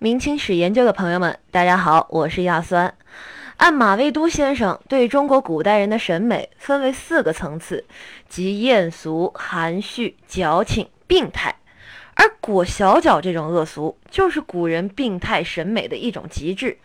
[0.00, 2.92] 明清史研究的朋友们，大家好，我是亚酸。
[3.58, 7.84] 按马未都先生对中国古代人的审美分为四个层次，
[8.28, 11.54] 即艳俗、含蓄、矫情、病态。
[12.14, 16.76] 而裹小脚这种恶俗，就是古人病态审美的一种极致。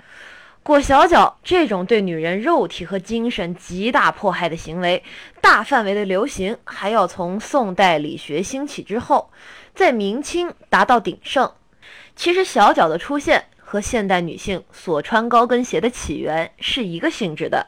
[0.62, 5.04] 裹小脚这种对女人肉体和精神极大迫害的行为，
[5.41, 9.32] 大范围的流行，还要从宋代理学兴起之后，
[9.73, 11.52] 在明清达到鼎盛。
[12.20, 17.66] 其实小脚的出现和现代女性所穿高跟鞋的起源是一个性质的。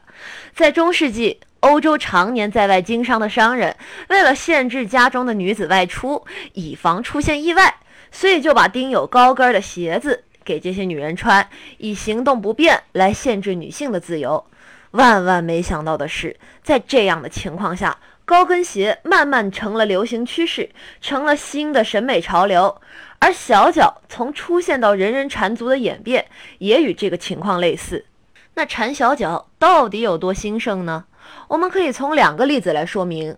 [0.54, 3.74] 在中世纪，欧洲常年在外经商的商人，
[4.10, 6.22] 为了限制家中的女子外出，
[6.52, 7.76] 以防出现意外，
[8.10, 14.44] 所以就把钉有高跟的鞋子给这些女人穿，以行动不便来限制女性的自由。
[14.90, 22.80] 万万没想到的是，在这样的情况下，高跟鞋慢慢成了流行趋势，成了新的审美潮流。
[23.18, 26.26] 而小脚从出现到人人缠足的演变，
[26.58, 28.06] 也与这个情况类似。
[28.54, 31.04] 那缠小脚到底有多兴盛呢？
[31.48, 33.36] 我们可以从两个例子来说明。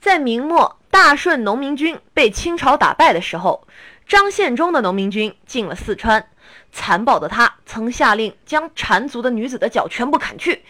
[0.00, 3.66] 在明末大顺农民军被清朝打败的时候，
[4.06, 6.24] 张献忠的农民军进了四川，
[6.70, 10.62] 残暴的他曾下令将缠足的女子的脚全部砍去，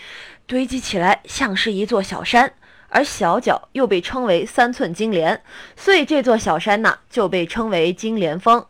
[0.46, 2.52] 堆积起来像是一座小山。
[2.94, 5.42] 而小脚又被称为三寸金莲，
[5.74, 8.64] 所以这座小山呢就被称为金莲峰。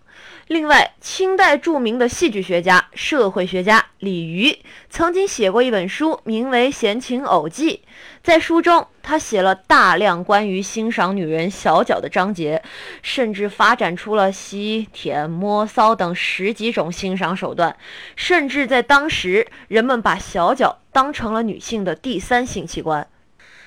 [0.46, 4.58] 另外，清代著名的戏剧学家、社会学家李渔
[4.88, 7.82] 曾经写过一本书，名为《闲情偶记》。
[8.22, 12.62] 在书中，他写了大量关于欣赏女人小脚的章节，
[13.02, 17.76] 甚至发展出了吸、舔、摸、骚等十几种欣赏手段。
[18.16, 23.06] 甚至在当时，人们把小脚当成了女性的第三性器官。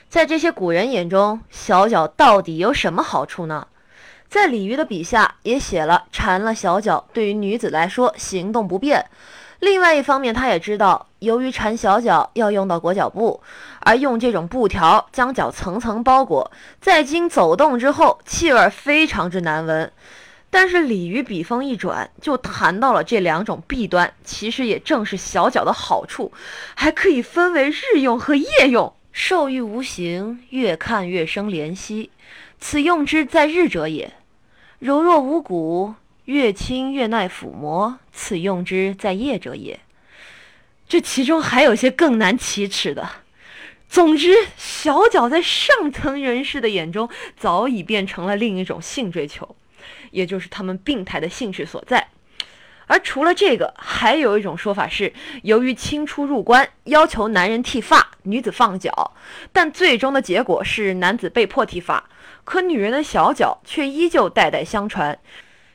[0.10, 3.68] 在这些古人眼中，小脚到底有什么好处呢？
[4.30, 9.06] 在李渔的笔下也写了，缠了小脚对于女子来说行动不便。
[9.60, 13.42] 另外一方面，他也知道，由于缠小脚要用到裹脚布，
[13.82, 16.50] 而用这种布条将脚层层包裹，
[16.80, 19.92] 在经走动之后，气味非常之难闻。
[20.50, 26.32] 但是李渔笔锋一转，就谈到了这两种弊端，其实也正是小脚的好处，
[26.76, 28.94] 还可以分为日用和夜用。
[29.20, 32.12] 受欲无形，越看越生怜惜，
[32.60, 34.12] 此用之在日者也；
[34.78, 35.96] 柔弱无骨，
[36.26, 39.80] 越轻越耐抚摸，此用之在夜者也。
[40.88, 43.10] 这其中还有些更难启齿的。
[43.90, 49.56] 总之，小脚在上层人士的眼中，早已变成了另一种性追求，
[50.12, 52.10] 也就是他们病态的兴趣所在。
[52.86, 55.12] 而除了这个，还有一种说法是，
[55.42, 59.14] 由于清初入关要求男人剃发，女子放脚，
[59.52, 62.04] 但最终的结果是男子被迫剃发，
[62.44, 65.18] 可女人的小脚却依旧代代相传。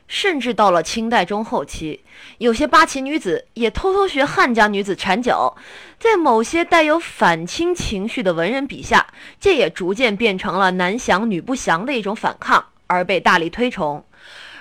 [0.05, 2.03] 甚至到了清代中后期，
[2.37, 5.55] 有些八旗女子也偷偷学汉家女子缠脚，
[5.97, 9.07] 在某些带有反清情绪的文人笔下，
[9.39, 14.05] 这也逐渐变成了男降女不降的一种反抗，而被大力推崇。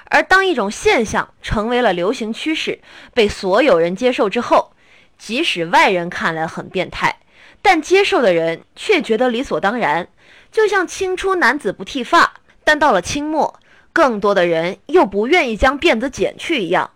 [0.07, 2.81] 而当一种现象成为了流行趋势，
[3.13, 4.73] 被所有人接受之后，
[5.19, 7.19] 即使外人看来很变态，
[7.63, 10.09] 但接受的人却觉得理所当然。
[10.51, 12.35] 就像清初男子不剃发，
[12.65, 13.59] 但到了清末，
[13.93, 16.91] 更多的人又不愿意将辫子剪去一样。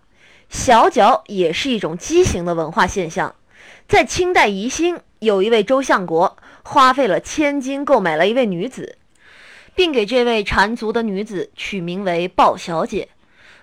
[0.50, 3.34] 小脚也是一种畸形的文化现象。
[3.88, 8.98] 在清代宜兴，有一位周相国花费了千金购买了一位女子。
[9.76, 13.10] 并给这位缠足的女子取名为鲍小姐，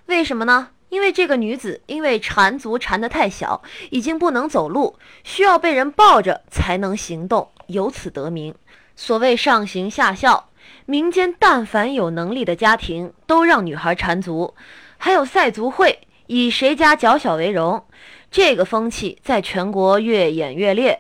[0.06, 0.70] 为什么呢？
[0.94, 8.54] 因为这个女子因为缠足缠得太小，已经不能走路，需要被人抱着才能行动，由此得名。
[8.96, 10.52] 所谓上行下效，
[10.86, 14.54] 民间但凡有能力的家庭都让女孩缠足，
[15.00, 17.84] 还有赛足会，以谁家脚小为荣。
[18.30, 21.00] 这个风气在全国越演越烈，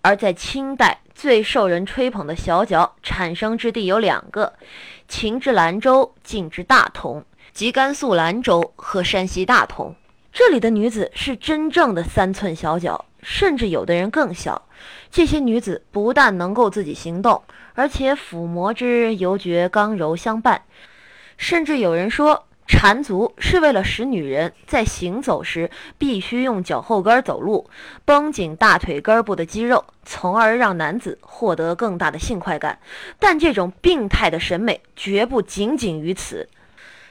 [0.00, 1.00] 而在清代。
[1.14, 4.52] 最受人吹捧的小脚产生之地有两个：
[5.08, 7.24] 秦至兰州，晋至大同，
[7.56, 9.96] 即甘肃兰州和山西大同。
[10.30, 14.68] 这里的女子是真正的三寸小脚，甚至有的人更小。
[15.10, 17.42] 这些女子不但能够自己行动，
[17.72, 20.64] 而且抚摸之犹觉刚柔相伴。
[21.38, 22.44] 甚至有人说。
[22.68, 27.70] 缠足是为了使女人在行走时必须用脚后跟走路，
[28.04, 32.80] 绷紧大腿根部的肌肉，从而让男子获得更大的性快感。
[33.20, 36.48] 但这种病态的审美绝不仅仅于此。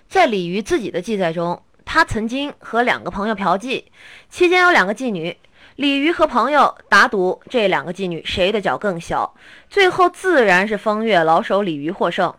[0.07, 3.83] 在鲤鱼自己的记载中，他曾经和两个朋友嫖妓，
[4.29, 5.37] 期间有两个妓女，
[5.75, 9.35] 鲤鱼和朋友打赌这两个妓女谁的脚更小，
[9.69, 12.33] 最后自然是风月老手鲤鱼获胜。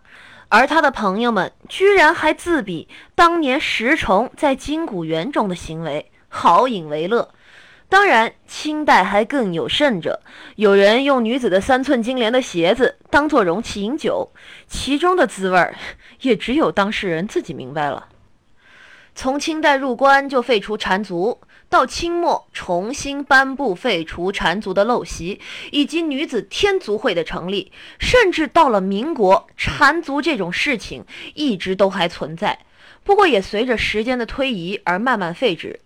[0.48, 7.28] 而他的朋友们居然还自比当年石崇在金谷园中的行为，好饮为乐。
[7.88, 10.20] 当然，清代还更有甚者，
[10.56, 14.32] 有人用女子的三寸金莲的鞋子当做容器饮酒，
[14.66, 15.74] 其中的滋味儿，
[16.22, 18.08] 也只有当事人自己明白了。
[19.14, 21.40] 从清代入关就废除缠足，
[21.70, 25.40] 到清末重新颁布废除缠足的陋习，
[25.70, 31.04] 以及女子天足会的成立，甚至到了民国，缠足这种事情
[31.34, 32.58] 一直都还存在，
[33.04, 35.80] 不过也随着时间的推移而慢慢废止。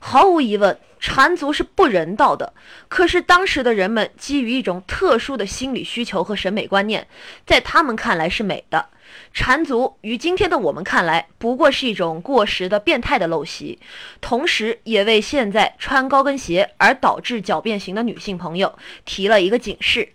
[0.00, 2.52] 毫无疑问，缠足是不人道的。
[2.88, 7.06] 可是当时的人们基于一种特殊的心理需求和审美观念，
[7.46, 8.88] 在他们看来是美的。
[9.32, 13.78] 缠足于今天的我们看来，不过是一种过时的、变态的陋习，
[14.20, 20.08] 同时也为现在穿高跟鞋而导致脚变形的女性朋友提了一个警示。